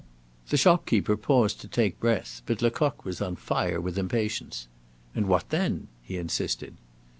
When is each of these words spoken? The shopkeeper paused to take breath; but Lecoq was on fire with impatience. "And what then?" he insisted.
The 0.49 0.57
shopkeeper 0.57 1.15
paused 1.15 1.61
to 1.61 1.67
take 1.67 1.99
breath; 1.99 2.41
but 2.47 2.63
Lecoq 2.63 3.05
was 3.05 3.21
on 3.21 3.35
fire 3.35 3.79
with 3.79 3.99
impatience. 3.99 4.67
"And 5.13 5.27
what 5.27 5.51
then?" 5.51 5.89
he 6.01 6.17
insisted. 6.17 6.73